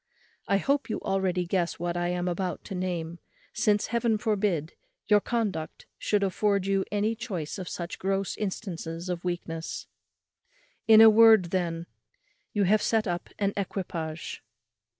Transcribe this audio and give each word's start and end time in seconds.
I 0.47 0.57
hope 0.57 0.89
you 0.89 0.99
already 1.01 1.45
guess 1.45 1.77
what 1.77 1.95
I 1.95 2.07
am 2.07 2.27
about 2.27 2.63
to 2.63 2.73
name; 2.73 3.19
since, 3.53 3.85
Heaven 3.93 4.17
forbid, 4.17 4.73
your 5.07 5.19
conduct 5.19 5.85
should 5.99 6.23
afford 6.23 6.65
you 6.65 6.83
any 6.91 7.13
choice 7.13 7.59
of 7.59 7.69
such 7.69 7.99
gross 7.99 8.35
instances 8.35 9.09
of 9.09 9.23
weakness. 9.23 9.85
In 10.87 11.01
a 11.01 11.09
word, 11.11 11.51
then, 11.51 11.85
you 12.51 12.63
have 12.63 12.81
set 12.81 13.05
up 13.07 13.29
an 13.37 13.53
equipage. 13.55 14.41